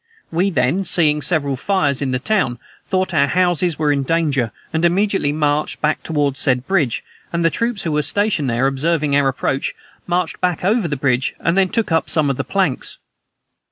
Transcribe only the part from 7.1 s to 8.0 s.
and the troops who